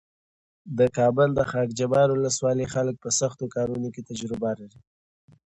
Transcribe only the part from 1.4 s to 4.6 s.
خاکجبار ولسوالۍ خلک په سختو کارونو کې تجربه